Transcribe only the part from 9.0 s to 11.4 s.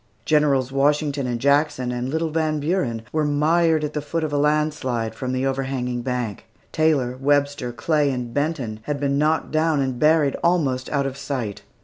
knocked down and buried almost out of